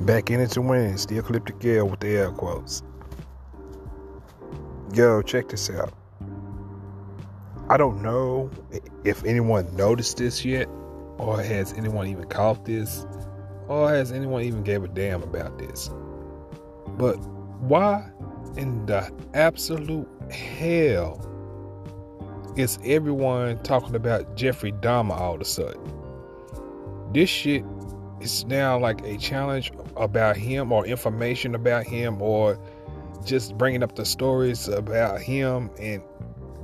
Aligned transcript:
Back 0.00 0.30
in 0.30 0.40
it 0.40 0.50
to 0.52 0.62
win, 0.62 0.96
clip 0.96 1.46
the 1.46 1.52
girl 1.52 1.88
with 1.88 2.00
the 2.00 2.08
air 2.08 2.30
quotes. 2.30 2.82
Yo, 4.94 5.20
check 5.20 5.48
this 5.48 5.68
out. 5.70 5.92
I 7.68 7.76
don't 7.76 8.02
know 8.02 8.50
if 9.04 9.22
anyone 9.24 9.76
noticed 9.76 10.16
this 10.16 10.44
yet, 10.44 10.68
or 11.18 11.42
has 11.42 11.74
anyone 11.74 12.06
even 12.06 12.24
caught 12.24 12.64
this, 12.64 13.06
or 13.68 13.90
has 13.90 14.10
anyone 14.10 14.42
even 14.42 14.62
gave 14.62 14.82
a 14.82 14.88
damn 14.88 15.22
about 15.22 15.58
this. 15.58 15.90
But 16.96 17.16
why 17.60 18.10
in 18.56 18.86
the 18.86 19.12
absolute 19.34 20.08
hell 20.32 21.26
is 22.56 22.78
everyone 22.84 23.62
talking 23.62 23.94
about 23.94 24.34
Jeffrey 24.34 24.72
Dahmer 24.72 25.16
all 25.16 25.34
of 25.34 25.42
a 25.42 25.44
sudden? 25.44 25.92
This 27.12 27.28
shit 27.28 27.64
is 28.20 28.44
now 28.44 28.78
like 28.78 29.02
a 29.02 29.16
challenge 29.16 29.72
about 29.96 30.36
him 30.36 30.72
or 30.72 30.86
information 30.86 31.54
about 31.54 31.84
him 31.84 32.20
or 32.20 32.58
just 33.24 33.56
bringing 33.56 33.82
up 33.82 33.96
the 33.96 34.04
stories 34.04 34.68
about 34.68 35.20
him. 35.20 35.70
And 35.78 36.02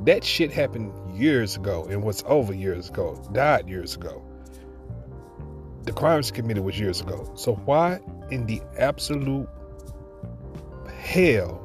that 0.04 0.24
shit 0.24 0.52
happened 0.52 0.92
years 1.18 1.56
ago 1.56 1.86
and 1.88 2.02
was 2.02 2.22
over 2.26 2.52
years 2.52 2.90
ago 2.90 3.22
died 3.32 3.68
years 3.68 3.96
ago. 3.96 4.22
The 5.84 5.92
crimes 5.92 6.30
committed 6.30 6.64
was 6.64 6.78
years 6.78 7.00
ago. 7.00 7.32
So 7.36 7.54
why 7.54 8.00
in 8.30 8.46
the 8.46 8.60
absolute 8.76 9.48
hell 10.98 11.62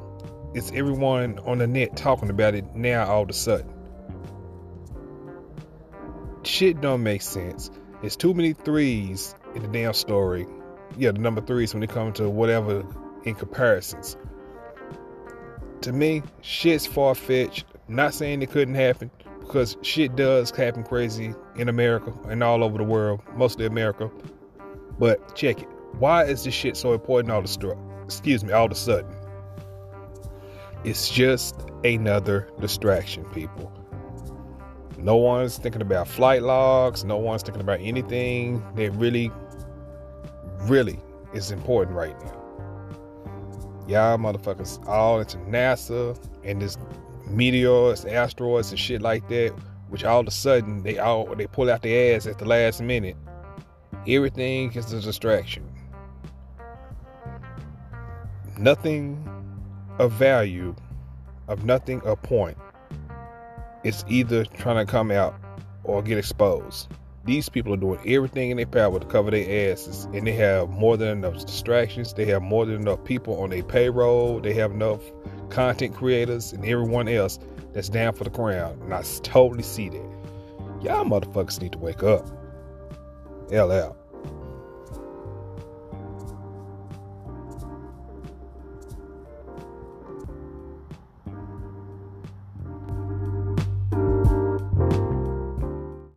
is 0.54 0.70
everyone 0.74 1.38
on 1.40 1.58
the 1.58 1.66
net 1.66 1.96
talking 1.96 2.30
about 2.30 2.54
it 2.54 2.74
now 2.74 3.06
all 3.06 3.22
of 3.22 3.30
a 3.30 3.32
sudden? 3.32 3.70
Shit 6.44 6.80
don't 6.80 7.02
make 7.02 7.22
sense 7.22 7.70
it's 8.02 8.16
too 8.16 8.34
many 8.34 8.52
threes 8.52 9.34
in 9.54 9.62
the 9.62 9.68
damn 9.68 9.92
story 9.92 10.46
yeah, 10.96 11.12
the 11.12 11.18
number 11.18 11.40
threes 11.40 11.74
when 11.74 11.82
it 11.82 11.90
comes 11.90 12.18
to 12.18 12.28
whatever 12.28 12.84
in 13.24 13.34
comparisons. 13.34 14.16
To 15.82 15.92
me, 15.92 16.22
shit's 16.40 16.86
far 16.86 17.14
fetched. 17.14 17.66
Not 17.88 18.14
saying 18.14 18.42
it 18.42 18.50
couldn't 18.50 18.74
happen 18.74 19.10
because 19.40 19.76
shit 19.82 20.16
does 20.16 20.50
happen 20.50 20.84
crazy 20.84 21.34
in 21.56 21.68
America 21.68 22.12
and 22.28 22.42
all 22.42 22.62
over 22.62 22.78
the 22.78 22.84
world, 22.84 23.20
mostly 23.34 23.66
America. 23.66 24.10
But 24.98 25.34
check 25.34 25.60
it. 25.60 25.68
Why 25.98 26.24
is 26.24 26.44
this 26.44 26.54
shit 26.54 26.76
so 26.76 26.92
important 26.92 27.32
all 27.32 27.40
of 27.40 27.44
a 27.44 28.04
excuse 28.04 28.44
me, 28.44 28.52
all 28.52 28.66
of 28.66 28.72
a 28.72 28.76
sudden? 28.76 29.14
It's 30.84 31.10
just 31.10 31.56
another 31.84 32.48
distraction, 32.60 33.24
people. 33.26 33.72
No 34.98 35.16
one's 35.16 35.58
thinking 35.58 35.82
about 35.82 36.08
flight 36.08 36.42
logs. 36.42 37.04
No 37.04 37.16
one's 37.16 37.42
thinking 37.42 37.60
about 37.60 37.80
anything 37.80 38.62
that 38.76 38.90
really 38.92 39.30
really 40.62 40.98
is 41.34 41.50
important 41.50 41.96
right 41.96 42.18
now. 42.24 42.38
Y'all 43.88 44.16
motherfuckers 44.16 44.86
all 44.86 45.18
into 45.20 45.36
NASA 45.38 46.16
and 46.44 46.62
this 46.62 46.78
meteors, 47.26 48.04
asteroids, 48.04 48.70
and 48.70 48.78
shit 48.78 49.02
like 49.02 49.28
that, 49.28 49.50
which 49.88 50.04
all 50.04 50.20
of 50.20 50.26
a 50.28 50.30
sudden 50.30 50.82
they 50.82 50.98
all 50.98 51.34
they 51.34 51.46
pull 51.46 51.70
out 51.70 51.82
their 51.82 52.14
ass 52.14 52.26
at 52.26 52.38
the 52.38 52.44
last 52.44 52.80
minute. 52.80 53.16
Everything 54.06 54.72
is 54.72 54.92
a 54.92 55.00
distraction. 55.00 55.68
Nothing 58.58 59.28
of 59.98 60.12
value, 60.12 60.74
of 61.48 61.64
nothing 61.64 62.00
of 62.02 62.22
point. 62.22 62.56
It's 63.84 64.04
either 64.08 64.44
trying 64.44 64.84
to 64.84 64.90
come 64.90 65.10
out 65.10 65.34
or 65.84 66.02
get 66.02 66.18
exposed. 66.18 66.88
These 67.24 67.48
people 67.48 67.72
are 67.74 67.76
doing 67.76 68.00
everything 68.06 68.50
in 68.50 68.56
their 68.56 68.66
power 68.66 68.98
to 68.98 69.06
cover 69.06 69.30
their 69.30 69.72
asses, 69.72 70.04
and 70.12 70.26
they 70.26 70.32
have 70.32 70.70
more 70.70 70.96
than 70.96 71.08
enough 71.08 71.44
distractions. 71.44 72.14
They 72.14 72.24
have 72.26 72.42
more 72.42 72.66
than 72.66 72.76
enough 72.76 73.04
people 73.04 73.40
on 73.40 73.50
their 73.50 73.62
payroll. 73.62 74.40
They 74.40 74.54
have 74.54 74.72
enough 74.72 75.00
content 75.48 75.94
creators 75.94 76.52
and 76.52 76.64
everyone 76.64 77.08
else 77.08 77.38
that's 77.72 77.88
down 77.88 78.14
for 78.14 78.24
the 78.24 78.30
crown. 78.30 78.78
And 78.82 78.92
I 78.92 79.02
totally 79.22 79.62
see 79.62 79.88
that. 79.88 80.10
Y'all 80.82 81.04
motherfuckers 81.04 81.60
need 81.60 81.72
to 81.72 81.78
wake 81.78 82.02
up. 82.02 82.26
L 83.52 83.70
out. 83.70 84.01